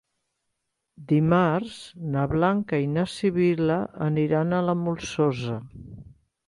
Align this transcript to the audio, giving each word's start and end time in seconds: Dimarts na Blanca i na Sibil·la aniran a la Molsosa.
Dimarts 1.11 1.75
na 2.15 2.25
Blanca 2.33 2.81
i 2.87 2.91
na 2.97 3.07
Sibil·la 3.19 3.79
aniran 4.11 4.55
a 4.63 4.67
la 4.71 4.81
Molsosa. 4.83 5.61